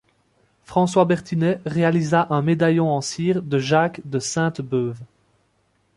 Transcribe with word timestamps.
François 0.63 1.05
Bertinet 1.05 1.61
réalisa 1.67 2.25
un 2.31 2.41
médaillon 2.41 2.89
en 2.91 3.01
cire 3.01 3.43
de 3.43 3.59
Jacques 3.59 4.01
de 4.03 4.17
Sainte-Beuve. 4.17 4.99